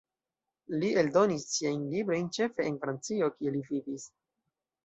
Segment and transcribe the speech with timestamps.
[0.83, 4.09] Li eldonis siajn librojn ĉefe en Francio, kie li vivis.